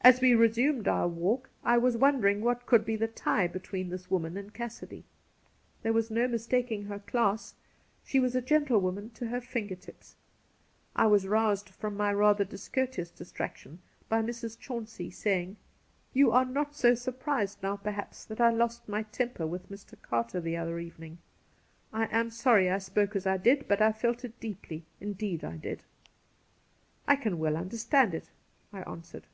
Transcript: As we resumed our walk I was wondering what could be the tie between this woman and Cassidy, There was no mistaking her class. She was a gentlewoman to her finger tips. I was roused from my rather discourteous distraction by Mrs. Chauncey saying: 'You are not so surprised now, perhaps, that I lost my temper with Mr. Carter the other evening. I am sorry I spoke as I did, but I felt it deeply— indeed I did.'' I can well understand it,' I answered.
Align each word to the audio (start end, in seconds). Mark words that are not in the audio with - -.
As 0.00 0.20
we 0.20 0.32
resumed 0.32 0.86
our 0.86 1.08
walk 1.08 1.50
I 1.64 1.76
was 1.76 1.96
wondering 1.96 2.40
what 2.40 2.66
could 2.66 2.84
be 2.84 2.94
the 2.94 3.08
tie 3.08 3.48
between 3.48 3.88
this 3.88 4.08
woman 4.08 4.36
and 4.36 4.54
Cassidy, 4.54 5.04
There 5.82 5.92
was 5.92 6.08
no 6.08 6.28
mistaking 6.28 6.84
her 6.84 7.00
class. 7.00 7.56
She 8.04 8.20
was 8.20 8.36
a 8.36 8.40
gentlewoman 8.40 9.10
to 9.14 9.26
her 9.26 9.40
finger 9.40 9.74
tips. 9.74 10.14
I 10.94 11.08
was 11.08 11.26
roused 11.26 11.70
from 11.70 11.96
my 11.96 12.12
rather 12.14 12.44
discourteous 12.44 13.10
distraction 13.10 13.80
by 14.08 14.22
Mrs. 14.22 14.56
Chauncey 14.56 15.10
saying: 15.10 15.56
'You 16.12 16.30
are 16.30 16.44
not 16.46 16.76
so 16.76 16.94
surprised 16.94 17.60
now, 17.60 17.74
perhaps, 17.76 18.24
that 18.26 18.40
I 18.40 18.50
lost 18.52 18.88
my 18.88 19.02
temper 19.02 19.48
with 19.48 19.68
Mr. 19.68 20.00
Carter 20.00 20.40
the 20.40 20.56
other 20.56 20.78
evening. 20.78 21.18
I 21.92 22.04
am 22.16 22.30
sorry 22.30 22.70
I 22.70 22.78
spoke 22.78 23.16
as 23.16 23.26
I 23.26 23.36
did, 23.36 23.66
but 23.66 23.82
I 23.82 23.90
felt 23.90 24.24
it 24.24 24.38
deeply— 24.38 24.84
indeed 25.00 25.42
I 25.42 25.56
did.'' 25.56 25.82
I 27.08 27.16
can 27.16 27.36
well 27.40 27.56
understand 27.56 28.14
it,' 28.14 28.30
I 28.72 28.82
answered. 28.82 29.26